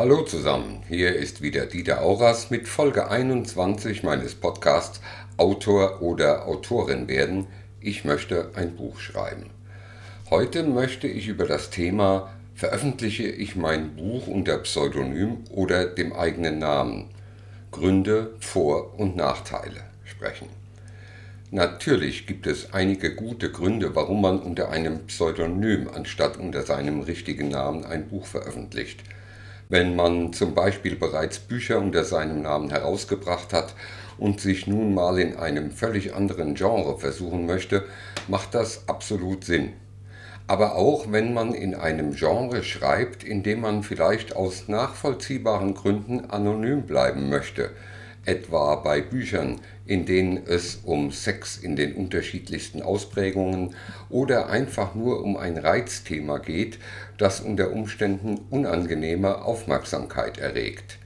Hallo 0.00 0.22
zusammen, 0.22 0.82
hier 0.88 1.14
ist 1.14 1.42
wieder 1.42 1.66
Dieter 1.66 2.00
Auras 2.00 2.48
mit 2.48 2.68
Folge 2.68 3.10
21 3.10 4.02
meines 4.02 4.34
Podcasts 4.34 4.98
Autor 5.36 6.00
oder 6.00 6.46
Autorin 6.48 7.06
werden. 7.06 7.48
Ich 7.82 8.06
möchte 8.06 8.50
ein 8.54 8.76
Buch 8.76 8.98
schreiben. 8.98 9.50
Heute 10.30 10.62
möchte 10.62 11.06
ich 11.06 11.28
über 11.28 11.44
das 11.44 11.68
Thema 11.68 12.30
Veröffentliche 12.54 13.24
ich 13.24 13.56
mein 13.56 13.94
Buch 13.94 14.26
unter 14.26 14.56
Pseudonym 14.60 15.44
oder 15.50 15.84
dem 15.84 16.14
eigenen 16.14 16.58
Namen? 16.58 17.10
Gründe, 17.70 18.32
Vor- 18.40 18.98
und 18.98 19.16
Nachteile 19.16 19.82
sprechen. 20.06 20.48
Natürlich 21.50 22.26
gibt 22.26 22.46
es 22.46 22.72
einige 22.72 23.14
gute 23.14 23.52
Gründe, 23.52 23.94
warum 23.94 24.22
man 24.22 24.40
unter 24.40 24.70
einem 24.70 25.00
Pseudonym 25.08 25.90
anstatt 25.94 26.38
unter 26.38 26.62
seinem 26.62 27.00
richtigen 27.02 27.48
Namen 27.48 27.84
ein 27.84 28.08
Buch 28.08 28.24
veröffentlicht. 28.24 29.04
Wenn 29.70 29.94
man 29.94 30.32
zum 30.32 30.52
Beispiel 30.52 30.96
bereits 30.96 31.38
Bücher 31.38 31.78
unter 31.78 32.02
seinem 32.02 32.42
Namen 32.42 32.70
herausgebracht 32.70 33.52
hat 33.52 33.76
und 34.18 34.40
sich 34.40 34.66
nun 34.66 34.94
mal 34.94 35.20
in 35.20 35.36
einem 35.36 35.70
völlig 35.70 36.12
anderen 36.12 36.56
Genre 36.56 36.98
versuchen 36.98 37.46
möchte, 37.46 37.84
macht 38.26 38.56
das 38.56 38.88
absolut 38.88 39.44
Sinn. 39.44 39.72
Aber 40.48 40.74
auch 40.74 41.12
wenn 41.12 41.32
man 41.32 41.54
in 41.54 41.76
einem 41.76 42.16
Genre 42.16 42.64
schreibt, 42.64 43.22
in 43.22 43.44
dem 43.44 43.60
man 43.60 43.84
vielleicht 43.84 44.34
aus 44.34 44.66
nachvollziehbaren 44.66 45.74
Gründen 45.74 46.28
anonym 46.30 46.82
bleiben 46.82 47.28
möchte, 47.28 47.70
etwa 48.30 48.76
bei 48.76 49.00
Büchern, 49.00 49.60
in 49.86 50.06
denen 50.06 50.46
es 50.46 50.76
um 50.84 51.10
Sex 51.10 51.56
in 51.56 51.74
den 51.74 51.94
unterschiedlichsten 51.94 52.80
Ausprägungen 52.80 53.74
oder 54.08 54.48
einfach 54.48 54.94
nur 54.94 55.24
um 55.24 55.36
ein 55.36 55.58
Reizthema 55.58 56.38
geht, 56.38 56.78
das 57.18 57.40
unter 57.40 57.72
Umständen 57.72 58.38
unangenehme 58.50 59.42
Aufmerksamkeit 59.42 60.38
erregt. 60.38 60.98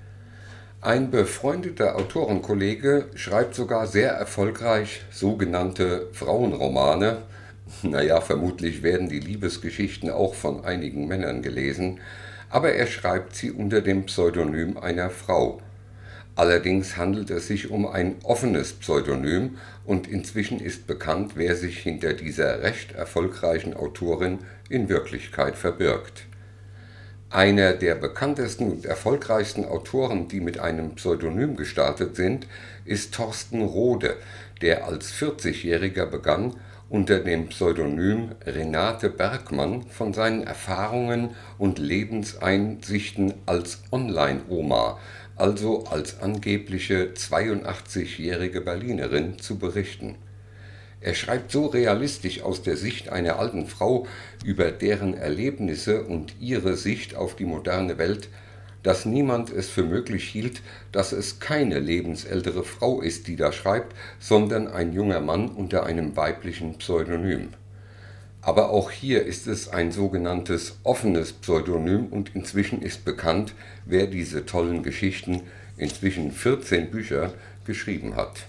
Ein 0.82 1.10
befreundeter 1.10 1.96
Autorenkollege 1.96 3.06
schreibt 3.14 3.54
sogar 3.54 3.86
sehr 3.86 4.10
erfolgreich 4.10 5.00
sogenannte 5.10 6.08
Frauenromane, 6.12 7.22
naja, 7.82 8.20
vermutlich 8.20 8.82
werden 8.82 9.08
die 9.08 9.20
Liebesgeschichten 9.20 10.10
auch 10.10 10.34
von 10.34 10.62
einigen 10.62 11.08
Männern 11.08 11.40
gelesen, 11.40 12.00
aber 12.50 12.74
er 12.74 12.86
schreibt 12.86 13.34
sie 13.34 13.50
unter 13.50 13.80
dem 13.80 14.04
Pseudonym 14.04 14.76
einer 14.76 15.08
Frau. 15.08 15.62
Allerdings 16.36 16.96
handelt 16.96 17.30
es 17.30 17.46
sich 17.46 17.70
um 17.70 17.86
ein 17.86 18.16
offenes 18.24 18.72
Pseudonym 18.72 19.58
und 19.84 20.08
inzwischen 20.08 20.58
ist 20.58 20.86
bekannt, 20.86 21.32
wer 21.36 21.54
sich 21.54 21.78
hinter 21.78 22.12
dieser 22.12 22.62
recht 22.62 22.92
erfolgreichen 22.92 23.74
Autorin 23.74 24.40
in 24.68 24.88
Wirklichkeit 24.88 25.56
verbirgt. 25.56 26.26
Einer 27.30 27.72
der 27.72 27.94
bekanntesten 27.94 28.70
und 28.70 28.84
erfolgreichsten 28.84 29.64
Autoren, 29.64 30.28
die 30.28 30.40
mit 30.40 30.58
einem 30.58 30.94
Pseudonym 30.94 31.56
gestartet 31.56 32.16
sind, 32.16 32.46
ist 32.84 33.14
Thorsten 33.14 33.62
Rode, 33.62 34.16
der 34.60 34.86
als 34.86 35.12
40-Jähriger 35.12 36.06
begann 36.06 36.54
unter 36.88 37.18
dem 37.18 37.48
Pseudonym 37.48 38.36
Renate 38.46 39.10
Bergmann 39.10 39.82
von 39.88 40.12
seinen 40.12 40.44
Erfahrungen 40.44 41.30
und 41.58 41.78
Lebenseinsichten 41.78 43.34
als 43.46 43.82
Online-Oma, 43.90 44.98
also 45.36 45.84
als 45.84 46.20
angebliche 46.20 47.12
82-jährige 47.14 48.60
Berlinerin, 48.60 49.38
zu 49.38 49.58
berichten. 49.58 50.16
Er 51.00 51.14
schreibt 51.14 51.52
so 51.52 51.66
realistisch 51.66 52.42
aus 52.42 52.62
der 52.62 52.76
Sicht 52.76 53.10
einer 53.10 53.38
alten 53.38 53.66
Frau 53.66 54.06
über 54.44 54.70
deren 54.70 55.14
Erlebnisse 55.14 56.04
und 56.04 56.34
ihre 56.40 56.76
Sicht 56.76 57.14
auf 57.14 57.36
die 57.36 57.44
moderne 57.44 57.98
Welt, 57.98 58.28
dass 58.82 59.04
niemand 59.04 59.50
es 59.50 59.68
für 59.68 59.82
möglich 59.82 60.24
hielt, 60.24 60.62
dass 60.92 61.12
es 61.12 61.40
keine 61.40 61.78
lebensältere 61.78 62.64
Frau 62.64 63.00
ist, 63.00 63.26
die 63.26 63.36
da 63.36 63.52
schreibt, 63.52 63.94
sondern 64.18 64.68
ein 64.68 64.92
junger 64.92 65.20
Mann 65.20 65.48
unter 65.48 65.84
einem 65.84 66.16
weiblichen 66.16 66.78
Pseudonym. 66.78 67.48
Aber 68.44 68.70
auch 68.70 68.90
hier 68.90 69.24
ist 69.24 69.46
es 69.46 69.70
ein 69.70 69.90
sogenanntes 69.90 70.78
offenes 70.82 71.32
Pseudonym 71.32 72.06
und 72.06 72.34
inzwischen 72.34 72.82
ist 72.82 73.04
bekannt, 73.04 73.54
wer 73.86 74.06
diese 74.06 74.44
tollen 74.44 74.82
Geschichten, 74.82 75.42
inzwischen 75.78 76.30
14 76.30 76.90
Bücher, 76.90 77.32
geschrieben 77.64 78.16
hat. 78.16 78.46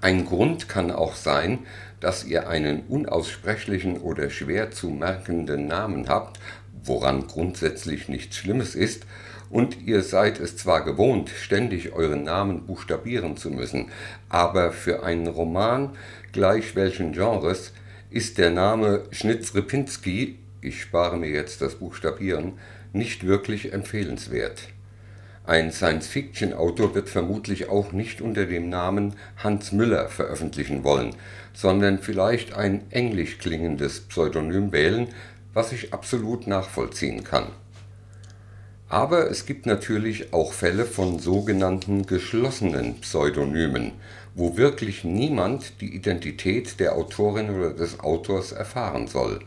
Ein 0.00 0.26
Grund 0.26 0.68
kann 0.68 0.90
auch 0.90 1.14
sein, 1.14 1.60
dass 2.00 2.24
ihr 2.24 2.48
einen 2.48 2.80
unaussprechlichen 2.88 3.98
oder 3.98 4.28
schwer 4.28 4.72
zu 4.72 4.90
merkenden 4.90 5.68
Namen 5.68 6.08
habt, 6.08 6.40
woran 6.82 7.28
grundsätzlich 7.28 8.08
nichts 8.08 8.36
Schlimmes 8.36 8.74
ist, 8.74 9.06
und 9.48 9.86
ihr 9.86 10.02
seid 10.02 10.40
es 10.40 10.56
zwar 10.56 10.84
gewohnt, 10.84 11.30
ständig 11.30 11.92
euren 11.92 12.24
Namen 12.24 12.66
buchstabieren 12.66 13.36
zu 13.36 13.50
müssen, 13.50 13.90
aber 14.28 14.72
für 14.72 15.04
einen 15.04 15.28
Roman, 15.28 15.90
gleich 16.32 16.74
welchen 16.74 17.12
Genres, 17.12 17.72
ist 18.16 18.38
der 18.38 18.48
Name 18.48 19.02
Schnitzrepinski, 19.10 20.38
ich 20.62 20.80
spare 20.80 21.18
mir 21.18 21.28
jetzt 21.28 21.60
das 21.60 21.74
Buchstabieren, 21.74 22.54
nicht 22.94 23.26
wirklich 23.26 23.74
empfehlenswert. 23.74 24.68
Ein 25.44 25.70
Science-Fiction-Autor 25.70 26.94
wird 26.94 27.10
vermutlich 27.10 27.68
auch 27.68 27.92
nicht 27.92 28.22
unter 28.22 28.46
dem 28.46 28.70
Namen 28.70 29.16
Hans 29.36 29.72
Müller 29.72 30.08
veröffentlichen 30.08 30.82
wollen, 30.82 31.14
sondern 31.52 31.98
vielleicht 31.98 32.54
ein 32.54 32.90
englisch 32.90 33.36
klingendes 33.36 34.00
Pseudonym 34.00 34.72
wählen, 34.72 35.08
was 35.52 35.72
ich 35.72 35.92
absolut 35.92 36.46
nachvollziehen 36.46 37.22
kann. 37.22 37.48
Aber 38.88 39.30
es 39.30 39.44
gibt 39.44 39.66
natürlich 39.66 40.32
auch 40.32 40.54
Fälle 40.54 40.86
von 40.86 41.18
sogenannten 41.18 42.06
geschlossenen 42.06 42.98
Pseudonymen, 43.02 43.92
wo 44.36 44.58
wirklich 44.58 45.02
niemand 45.02 45.80
die 45.80 45.96
Identität 45.96 46.78
der 46.78 46.94
Autorin 46.94 47.48
oder 47.48 47.70
des 47.70 48.00
Autors 48.00 48.52
erfahren 48.52 49.08
soll. 49.08 49.40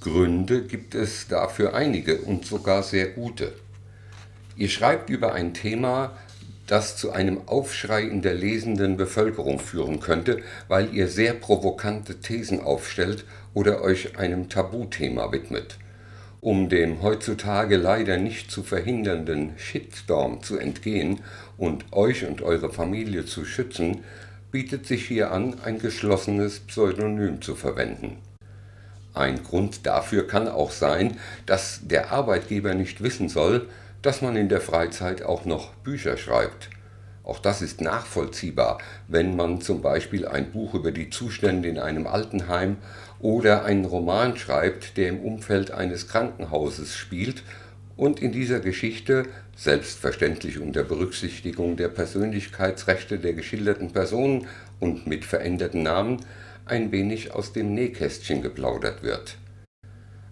Gründe 0.00 0.62
gibt 0.62 0.96
es 0.96 1.28
dafür 1.28 1.74
einige 1.74 2.18
und 2.18 2.44
sogar 2.44 2.82
sehr 2.82 3.06
gute. 3.10 3.52
Ihr 4.56 4.68
schreibt 4.68 5.10
über 5.10 5.32
ein 5.32 5.54
Thema, 5.54 6.16
das 6.66 6.96
zu 6.96 7.12
einem 7.12 7.42
Aufschrei 7.46 8.02
in 8.02 8.20
der 8.20 8.34
lesenden 8.34 8.96
Bevölkerung 8.96 9.60
führen 9.60 10.00
könnte, 10.00 10.42
weil 10.66 10.92
ihr 10.92 11.06
sehr 11.06 11.34
provokante 11.34 12.20
Thesen 12.20 12.60
aufstellt 12.60 13.24
oder 13.54 13.80
euch 13.80 14.18
einem 14.18 14.48
Tabuthema 14.48 15.30
widmet. 15.30 15.78
Um 16.40 16.70
dem 16.70 17.02
heutzutage 17.02 17.76
leider 17.76 18.16
nicht 18.16 18.50
zu 18.50 18.62
verhindernden 18.62 19.52
Shitstorm 19.58 20.42
zu 20.42 20.56
entgehen 20.56 21.20
und 21.58 21.92
euch 21.92 22.24
und 22.24 22.40
eure 22.40 22.72
Familie 22.72 23.26
zu 23.26 23.44
schützen, 23.44 24.04
bietet 24.50 24.86
sich 24.86 25.06
hier 25.06 25.32
an, 25.32 25.56
ein 25.64 25.78
geschlossenes 25.78 26.60
Pseudonym 26.60 27.42
zu 27.42 27.54
verwenden. 27.54 28.16
Ein 29.12 29.42
Grund 29.42 29.86
dafür 29.86 30.26
kann 30.26 30.48
auch 30.48 30.70
sein, 30.70 31.18
dass 31.44 31.80
der 31.82 32.10
Arbeitgeber 32.10 32.74
nicht 32.74 33.02
wissen 33.02 33.28
soll, 33.28 33.68
dass 34.00 34.22
man 34.22 34.34
in 34.36 34.48
der 34.48 34.62
Freizeit 34.62 35.22
auch 35.22 35.44
noch 35.44 35.74
Bücher 35.74 36.16
schreibt. 36.16 36.70
Auch 37.30 37.38
das 37.38 37.62
ist 37.62 37.80
nachvollziehbar, 37.80 38.78
wenn 39.06 39.36
man 39.36 39.60
zum 39.60 39.82
Beispiel 39.82 40.26
ein 40.26 40.50
Buch 40.50 40.74
über 40.74 40.90
die 40.90 41.10
Zustände 41.10 41.68
in 41.68 41.78
einem 41.78 42.08
Altenheim 42.08 42.78
oder 43.20 43.64
einen 43.64 43.84
Roman 43.84 44.36
schreibt, 44.36 44.96
der 44.96 45.10
im 45.10 45.20
Umfeld 45.20 45.70
eines 45.70 46.08
Krankenhauses 46.08 46.96
spielt 46.96 47.44
und 47.96 48.20
in 48.20 48.32
dieser 48.32 48.58
Geschichte, 48.58 49.26
selbstverständlich 49.54 50.58
unter 50.58 50.82
Berücksichtigung 50.82 51.76
der 51.76 51.86
Persönlichkeitsrechte 51.86 53.20
der 53.20 53.34
geschilderten 53.34 53.92
Personen 53.92 54.48
und 54.80 55.06
mit 55.06 55.24
veränderten 55.24 55.84
Namen, 55.84 56.26
ein 56.64 56.90
wenig 56.90 57.32
aus 57.32 57.52
dem 57.52 57.74
Nähkästchen 57.74 58.42
geplaudert 58.42 59.04
wird. 59.04 59.36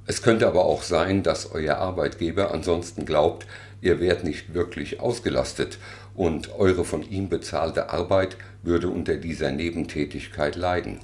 Es 0.05 0.21
könnte 0.23 0.49
aber 0.49 0.65
auch 0.65 0.83
sein, 0.83 1.23
dass 1.23 1.53
euer 1.53 1.77
Arbeitgeber 1.77 2.53
ansonsten 2.53 3.07
glaubt, 3.07 3.47
ihr 3.81 4.01
werdet 4.01 4.25
nicht 4.25 4.55
wirklich 4.55 5.01
ausgelastet 5.01 5.79
und 6.19 6.53
eure 6.59 6.85
von 6.85 7.09
ihm 7.09 7.29
bezahlte 7.29 7.91
Arbeit 7.91 8.37
würde 8.65 8.89
unter 8.89 9.15
dieser 9.15 9.53
Nebentätigkeit 9.53 10.57
leiden. 10.57 10.99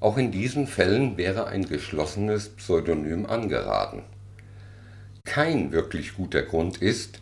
Auch 0.00 0.16
in 0.16 0.32
diesen 0.32 0.66
Fällen 0.66 1.18
wäre 1.18 1.46
ein 1.46 1.66
geschlossenes 1.66 2.48
Pseudonym 2.48 3.26
angeraten. 3.26 4.02
Kein 5.26 5.72
wirklich 5.72 6.14
guter 6.14 6.40
Grund 6.40 6.78
ist 6.78 7.20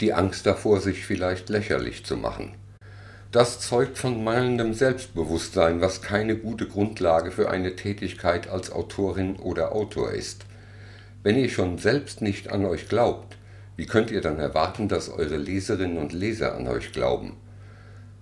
die 0.00 0.12
Angst 0.12 0.46
davor, 0.46 0.80
sich 0.80 1.04
vielleicht 1.04 1.48
lächerlich 1.48 2.04
zu 2.04 2.16
machen. 2.16 2.52
Das 3.32 3.58
zeugt 3.58 3.98
von 3.98 4.22
mangelndem 4.22 4.72
Selbstbewusstsein, 4.72 5.80
was 5.80 6.00
keine 6.00 6.36
gute 6.36 6.68
Grundlage 6.68 7.32
für 7.32 7.50
eine 7.50 7.74
Tätigkeit 7.74 8.48
als 8.48 8.70
Autorin 8.70 9.34
oder 9.34 9.72
Autor 9.72 10.12
ist. 10.12 10.44
Wenn 11.24 11.36
ihr 11.36 11.48
schon 11.48 11.78
selbst 11.78 12.22
nicht 12.22 12.52
an 12.52 12.64
euch 12.66 12.88
glaubt, 12.88 13.36
wie 13.76 13.86
könnt 13.86 14.10
ihr 14.10 14.20
dann 14.20 14.38
erwarten, 14.38 14.88
dass 14.88 15.08
eure 15.08 15.36
Leserinnen 15.36 15.98
und 15.98 16.12
Leser 16.12 16.54
an 16.54 16.68
euch 16.68 16.92
glauben? 16.92 17.36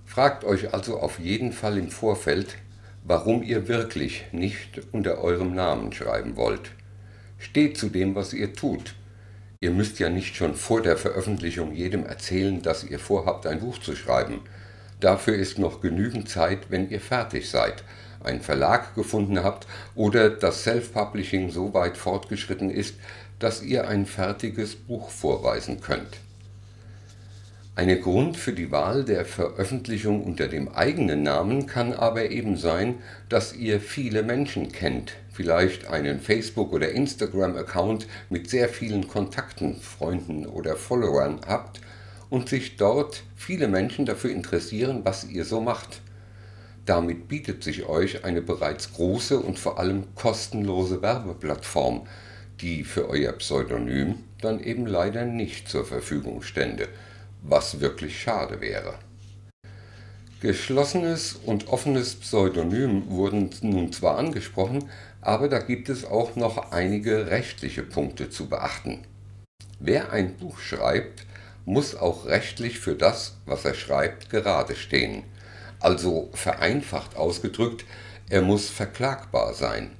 Fragt 0.04 0.44
euch 0.44 0.74
also 0.74 0.98
auf 0.98 1.18
jeden 1.18 1.52
Fall 1.52 1.78
im 1.78 1.90
Vorfeld, 1.90 2.56
warum 3.04 3.42
ihr 3.42 3.68
wirklich 3.68 4.24
nicht 4.32 4.80
unter 4.92 5.18
eurem 5.18 5.54
Namen 5.54 5.92
schreiben 5.92 6.36
wollt. 6.36 6.72
Steht 7.38 7.78
zu 7.78 7.88
dem, 7.88 8.14
was 8.14 8.32
ihr 8.32 8.52
tut. 8.52 8.94
Ihr 9.60 9.70
müsst 9.70 9.98
ja 9.98 10.08
nicht 10.08 10.36
schon 10.36 10.54
vor 10.54 10.82
der 10.82 10.96
Veröffentlichung 10.96 11.72
jedem 11.72 12.06
erzählen, 12.06 12.62
dass 12.62 12.84
ihr 12.84 12.98
vorhabt, 12.98 13.46
ein 13.46 13.60
Buch 13.60 13.78
zu 13.78 13.94
schreiben. 13.94 14.40
Dafür 15.00 15.34
ist 15.34 15.58
noch 15.58 15.80
genügend 15.80 16.28
Zeit, 16.28 16.70
wenn 16.70 16.90
ihr 16.90 17.00
fertig 17.00 17.48
seid, 17.48 17.84
einen 18.22 18.40
Verlag 18.40 18.94
gefunden 18.94 19.42
habt 19.42 19.66
oder 19.94 20.30
das 20.30 20.64
Self-Publishing 20.64 21.50
so 21.50 21.72
weit 21.72 21.96
fortgeschritten 21.96 22.70
ist, 22.70 22.96
dass 23.40 23.62
ihr 23.62 23.88
ein 23.88 24.06
fertiges 24.06 24.76
Buch 24.76 25.10
vorweisen 25.10 25.80
könnt. 25.80 26.18
Eine 27.74 27.98
Grund 27.98 28.36
für 28.36 28.52
die 28.52 28.70
Wahl 28.70 29.04
der 29.04 29.24
Veröffentlichung 29.24 30.22
unter 30.22 30.48
dem 30.48 30.68
eigenen 30.68 31.22
Namen 31.22 31.66
kann 31.66 31.94
aber 31.94 32.30
eben 32.30 32.56
sein, 32.56 32.96
dass 33.30 33.54
ihr 33.54 33.80
viele 33.80 34.22
Menschen 34.22 34.70
kennt, 34.70 35.14
vielleicht 35.32 35.86
einen 35.86 36.20
Facebook- 36.20 36.74
oder 36.74 36.90
Instagram-Account 36.90 38.06
mit 38.28 38.50
sehr 38.50 38.68
vielen 38.68 39.08
Kontakten, 39.08 39.76
Freunden 39.80 40.46
oder 40.46 40.76
Followern 40.76 41.40
habt 41.46 41.80
und 42.28 42.50
sich 42.50 42.76
dort 42.76 43.22
viele 43.34 43.66
Menschen 43.66 44.04
dafür 44.04 44.30
interessieren, 44.30 45.00
was 45.04 45.24
ihr 45.24 45.46
so 45.46 45.62
macht. 45.62 46.02
Damit 46.84 47.28
bietet 47.28 47.64
sich 47.64 47.86
euch 47.86 48.24
eine 48.24 48.42
bereits 48.42 48.92
große 48.92 49.38
und 49.38 49.58
vor 49.58 49.78
allem 49.78 50.14
kostenlose 50.14 51.00
Werbeplattform, 51.00 52.06
die 52.60 52.84
für 52.84 53.08
euer 53.08 53.32
Pseudonym 53.32 54.16
dann 54.40 54.60
eben 54.60 54.86
leider 54.86 55.24
nicht 55.24 55.68
zur 55.68 55.84
Verfügung 55.84 56.42
stände, 56.42 56.88
was 57.42 57.80
wirklich 57.80 58.20
schade 58.20 58.60
wäre. 58.60 58.94
Geschlossenes 60.40 61.34
und 61.44 61.68
offenes 61.68 62.14
Pseudonym 62.14 63.10
wurden 63.10 63.50
nun 63.60 63.92
zwar 63.92 64.16
angesprochen, 64.16 64.88
aber 65.20 65.48
da 65.48 65.58
gibt 65.58 65.90
es 65.90 66.04
auch 66.04 66.34
noch 66.36 66.72
einige 66.72 67.30
rechtliche 67.30 67.82
Punkte 67.82 68.30
zu 68.30 68.48
beachten. 68.48 69.04
Wer 69.78 70.12
ein 70.12 70.36
Buch 70.36 70.58
schreibt, 70.58 71.26
muss 71.66 71.94
auch 71.94 72.26
rechtlich 72.26 72.78
für 72.78 72.94
das, 72.94 73.36
was 73.44 73.64
er 73.66 73.74
schreibt, 73.74 74.30
gerade 74.30 74.76
stehen. 74.76 75.24
Also 75.78 76.30
vereinfacht 76.32 77.16
ausgedrückt, 77.16 77.84
er 78.30 78.42
muss 78.42 78.70
verklagbar 78.70 79.54
sein. 79.54 79.90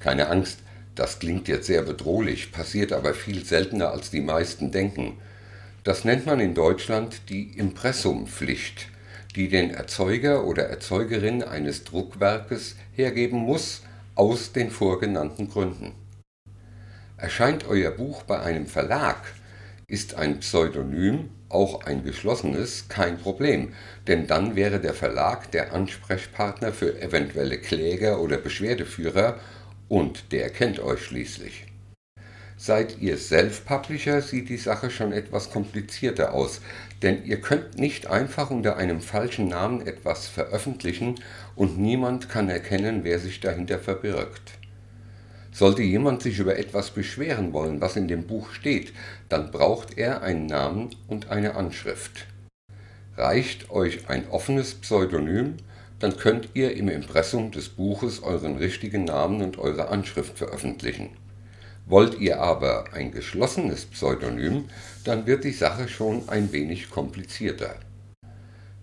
Keine 0.00 0.28
Angst, 0.28 0.58
das 0.96 1.18
klingt 1.18 1.46
jetzt 1.46 1.66
sehr 1.66 1.82
bedrohlich, 1.82 2.50
passiert 2.50 2.92
aber 2.92 3.14
viel 3.14 3.44
seltener 3.44 3.90
als 3.90 4.10
die 4.10 4.22
meisten 4.22 4.72
denken. 4.72 5.18
Das 5.84 6.04
nennt 6.04 6.26
man 6.26 6.40
in 6.40 6.54
Deutschland 6.54 7.28
die 7.28 7.56
Impressumpflicht, 7.56 8.88
die 9.36 9.48
den 9.48 9.70
Erzeuger 9.70 10.44
oder 10.44 10.64
Erzeugerin 10.64 11.42
eines 11.42 11.84
Druckwerkes 11.84 12.76
hergeben 12.92 13.38
muss, 13.38 13.82
aus 14.14 14.52
den 14.52 14.70
vorgenannten 14.70 15.48
Gründen. 15.50 15.92
Erscheint 17.18 17.68
euer 17.68 17.90
Buch 17.90 18.22
bei 18.22 18.40
einem 18.40 18.66
Verlag, 18.66 19.18
ist 19.86 20.14
ein 20.14 20.40
Pseudonym, 20.40 21.30
auch 21.48 21.84
ein 21.84 22.02
geschlossenes, 22.02 22.88
kein 22.88 23.18
Problem, 23.18 23.74
denn 24.08 24.26
dann 24.26 24.56
wäre 24.56 24.80
der 24.80 24.94
Verlag 24.94 25.50
der 25.52 25.72
Ansprechpartner 25.72 26.72
für 26.72 27.00
eventuelle 27.00 27.58
Kläger 27.58 28.20
oder 28.20 28.38
Beschwerdeführer 28.38 29.38
und 29.88 30.32
der 30.32 30.50
kennt 30.50 30.80
euch 30.80 31.04
schließlich. 31.04 31.66
Seid 32.58 32.98
ihr 33.00 33.18
Self-Publisher, 33.18 34.22
sieht 34.22 34.48
die 34.48 34.56
Sache 34.56 34.90
schon 34.90 35.12
etwas 35.12 35.50
komplizierter 35.50 36.32
aus, 36.32 36.62
denn 37.02 37.24
ihr 37.24 37.40
könnt 37.42 37.78
nicht 37.78 38.06
einfach 38.06 38.50
unter 38.50 38.76
einem 38.76 39.02
falschen 39.02 39.48
Namen 39.48 39.86
etwas 39.86 40.26
veröffentlichen 40.26 41.16
und 41.54 41.78
niemand 41.78 42.30
kann 42.30 42.48
erkennen, 42.48 43.04
wer 43.04 43.18
sich 43.18 43.40
dahinter 43.40 43.78
verbirgt. 43.78 44.52
Sollte 45.52 45.82
jemand 45.82 46.22
sich 46.22 46.38
über 46.38 46.58
etwas 46.58 46.90
beschweren 46.90 47.52
wollen, 47.52 47.80
was 47.80 47.96
in 47.96 48.08
dem 48.08 48.26
Buch 48.26 48.50
steht, 48.52 48.92
dann 49.28 49.50
braucht 49.50 49.98
er 49.98 50.22
einen 50.22 50.46
Namen 50.46 50.90
und 51.08 51.28
eine 51.28 51.56
Anschrift. 51.56 52.26
Reicht 53.16 53.70
euch 53.70 54.08
ein 54.08 54.28
offenes 54.28 54.74
Pseudonym, 54.74 55.56
dann 55.98 56.16
könnt 56.16 56.50
ihr 56.54 56.76
im 56.76 56.88
Impressum 56.88 57.50
des 57.50 57.68
Buches 57.68 58.22
euren 58.22 58.56
richtigen 58.56 59.04
Namen 59.04 59.42
und 59.42 59.58
eure 59.58 59.88
Anschrift 59.88 60.36
veröffentlichen. 60.38 61.10
Wollt 61.86 62.18
ihr 62.18 62.40
aber 62.40 62.92
ein 62.92 63.12
geschlossenes 63.12 63.86
Pseudonym, 63.86 64.64
dann 65.04 65.26
wird 65.26 65.44
die 65.44 65.52
Sache 65.52 65.88
schon 65.88 66.28
ein 66.28 66.52
wenig 66.52 66.90
komplizierter. 66.90 67.76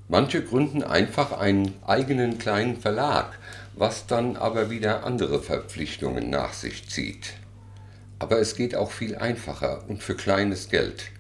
Manche 0.08 0.44
gründen 0.44 0.84
einfach 0.84 1.32
einen 1.38 1.74
eigenen 1.86 2.38
kleinen 2.38 2.78
Verlag, 2.78 3.38
was 3.76 4.08
dann 4.08 4.36
aber 4.36 4.70
wieder 4.70 5.06
andere 5.06 5.42
Verpflichtungen 5.42 6.30
nach 6.30 6.54
sich 6.54 6.90
zieht. 6.90 7.34
Aber 8.20 8.40
es 8.40 8.56
geht 8.56 8.76
auch 8.76 8.92
viel 8.92 9.16
einfacher 9.16 9.84
und 9.88 10.02
für 10.02 10.16
kleines 10.16 10.70
Geld. 10.70 11.12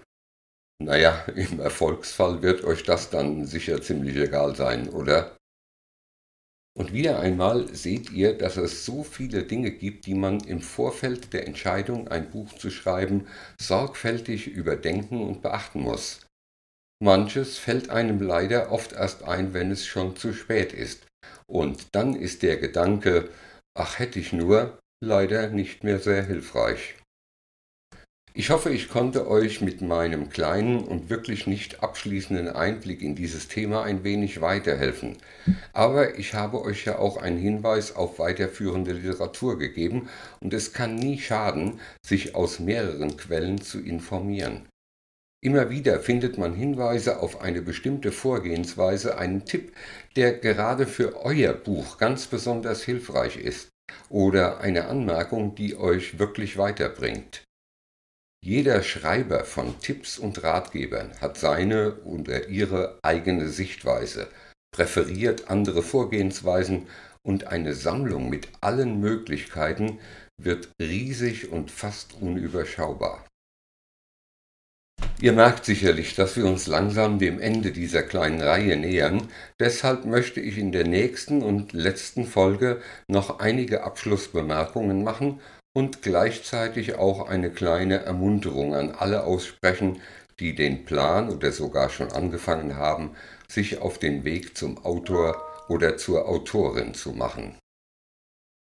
Naja, 0.81 1.25
im 1.35 1.59
Erfolgsfall 1.59 2.41
wird 2.41 2.63
euch 2.63 2.83
das 2.83 3.09
dann 3.09 3.45
sicher 3.45 3.81
ziemlich 3.81 4.15
egal 4.17 4.55
sein, 4.55 4.89
oder? 4.89 5.35
Und 6.79 6.93
wieder 6.93 7.19
einmal 7.19 7.75
seht 7.75 8.09
ihr, 8.09 8.37
dass 8.37 8.55
es 8.55 8.85
so 8.85 9.03
viele 9.03 9.43
Dinge 9.43 9.69
gibt, 9.69 10.05
die 10.05 10.13
man 10.13 10.39
im 10.39 10.61
Vorfeld 10.61 11.33
der 11.33 11.45
Entscheidung, 11.45 12.07
ein 12.07 12.31
Buch 12.31 12.53
zu 12.53 12.71
schreiben, 12.71 13.27
sorgfältig 13.59 14.47
überdenken 14.47 15.21
und 15.21 15.41
beachten 15.41 15.81
muss. 15.81 16.25
Manches 17.03 17.57
fällt 17.57 17.89
einem 17.89 18.21
leider 18.21 18.71
oft 18.71 18.93
erst 18.93 19.23
ein, 19.23 19.53
wenn 19.53 19.71
es 19.71 19.85
schon 19.85 20.15
zu 20.15 20.31
spät 20.31 20.71
ist. 20.71 21.05
Und 21.47 21.87
dann 21.91 22.15
ist 22.15 22.43
der 22.43 22.55
Gedanke, 22.55 23.27
ach 23.77 23.99
hätte 23.99 24.19
ich 24.19 24.31
nur, 24.31 24.79
leider 25.03 25.49
nicht 25.49 25.83
mehr 25.83 25.99
sehr 25.99 26.23
hilfreich. 26.23 26.95
Ich 28.39 28.51
hoffe, 28.51 28.69
ich 28.69 28.87
konnte 28.87 29.27
euch 29.27 29.59
mit 29.59 29.81
meinem 29.81 30.29
kleinen 30.29 30.79
und 30.79 31.09
wirklich 31.09 31.45
nicht 31.45 31.83
abschließenden 31.83 32.47
Einblick 32.47 33.01
in 33.01 33.13
dieses 33.13 33.49
Thema 33.49 33.83
ein 33.83 34.05
wenig 34.05 34.39
weiterhelfen. 34.39 35.17
Aber 35.73 36.17
ich 36.17 36.35
habe 36.35 36.61
euch 36.61 36.85
ja 36.85 36.99
auch 36.99 37.17
einen 37.17 37.37
Hinweis 37.37 37.97
auf 37.97 38.17
weiterführende 38.17 38.93
Literatur 38.93 39.59
gegeben 39.59 40.07
und 40.39 40.53
es 40.53 40.71
kann 40.71 40.95
nie 40.95 41.19
schaden, 41.19 41.81
sich 42.01 42.33
aus 42.33 42.61
mehreren 42.61 43.17
Quellen 43.17 43.59
zu 43.59 43.81
informieren. 43.81 44.69
Immer 45.43 45.69
wieder 45.69 45.99
findet 45.99 46.37
man 46.37 46.53
Hinweise 46.53 47.19
auf 47.19 47.41
eine 47.41 47.61
bestimmte 47.61 48.13
Vorgehensweise, 48.13 49.17
einen 49.17 49.43
Tipp, 49.43 49.73
der 50.15 50.31
gerade 50.31 50.87
für 50.87 51.25
euer 51.25 51.51
Buch 51.51 51.97
ganz 51.97 52.27
besonders 52.27 52.83
hilfreich 52.83 53.35
ist 53.35 53.67
oder 54.07 54.61
eine 54.61 54.85
Anmerkung, 54.85 55.55
die 55.55 55.75
euch 55.75 56.19
wirklich 56.19 56.57
weiterbringt. 56.57 57.43
Jeder 58.41 58.83
Schreiber 58.83 59.43
von 59.43 59.79
Tipps 59.81 60.17
und 60.17 60.43
Ratgebern 60.43 61.11
hat 61.19 61.37
seine 61.37 61.95
oder 62.03 62.47
ihre 62.47 62.97
eigene 63.03 63.49
Sichtweise, 63.49 64.27
präferiert 64.71 65.49
andere 65.49 65.83
Vorgehensweisen 65.83 66.87
und 67.21 67.47
eine 67.47 67.73
Sammlung 67.73 68.29
mit 68.29 68.47
allen 68.61 69.01
Möglichkeiten 69.01 69.99
wird 70.41 70.69
riesig 70.81 71.51
und 71.51 71.69
fast 71.69 72.13
unüberschaubar. 72.21 73.25
Ihr 75.21 75.33
merkt 75.33 75.65
sicherlich, 75.65 76.15
dass 76.15 76.37
wir 76.37 76.45
uns 76.45 76.65
langsam 76.65 77.19
dem 77.19 77.41
Ende 77.41 77.73
dieser 77.73 78.03
kleinen 78.03 78.41
Reihe 78.41 78.77
nähern. 78.77 79.27
Deshalb 79.59 80.05
möchte 80.05 80.39
ich 80.39 80.57
in 80.57 80.71
der 80.71 80.87
nächsten 80.87 81.41
und 81.41 81.73
letzten 81.73 82.25
Folge 82.25 82.81
noch 83.09 83.39
einige 83.39 83.83
Abschlussbemerkungen 83.83 85.03
machen 85.03 85.41
und 85.79 86.01
gleichzeitig 86.01 86.95
auch 86.95 87.29
eine 87.29 87.51
kleine 87.51 88.03
Ermunterung 88.03 88.75
an 88.75 88.91
alle 88.91 89.23
aussprechen, 89.23 90.01
die 90.37 90.53
den 90.53 90.83
Plan 90.83 91.29
oder 91.29 91.53
sogar 91.53 91.89
schon 91.89 92.11
angefangen 92.11 92.75
haben, 92.75 93.15
sich 93.47 93.79
auf 93.79 93.97
den 93.97 94.25
Weg 94.25 94.57
zum 94.57 94.77
Autor 94.83 95.41
oder 95.69 95.95
zur 95.95 96.27
Autorin 96.27 96.93
zu 96.93 97.13
machen. 97.13 97.57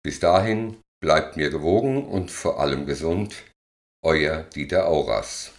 Bis 0.05 0.21
dahin 0.21 0.77
bleibt 1.03 1.37
mir 1.37 1.51
gewogen 1.51 2.07
und 2.07 2.31
vor 2.31 2.61
allem 2.61 2.87
gesund. 2.87 3.43
Euer 4.05 4.45
Dieter 4.55 4.87
Auras. 4.87 5.53